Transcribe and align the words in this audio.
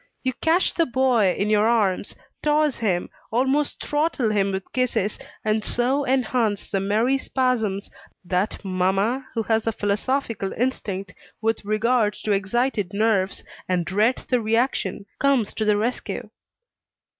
You 0.23 0.33
catch 0.41 0.73
the 0.73 0.87
boy 0.87 1.31
in 1.37 1.51
your 1.51 1.67
arms, 1.67 2.15
toss 2.41 2.77
him, 2.77 3.07
almost 3.31 3.79
throttle 3.83 4.31
him 4.31 4.51
with 4.51 4.63
kisses, 4.73 5.19
and 5.45 5.63
so 5.63 6.07
enhance 6.07 6.67
the 6.67 6.79
merry 6.79 7.19
spasms, 7.19 7.87
that 8.25 8.65
mamma, 8.65 9.27
who 9.35 9.43
has 9.43 9.67
a 9.67 9.71
philosophical 9.71 10.53
instinct 10.53 11.13
with 11.39 11.63
regard 11.63 12.13
to 12.23 12.31
excited 12.31 12.93
nerves, 12.93 13.43
and 13.69 13.85
dreads 13.85 14.25
the 14.25 14.41
reaction, 14.41 15.05
comes 15.19 15.53
to 15.53 15.65
the 15.65 15.77
rescue. 15.77 16.31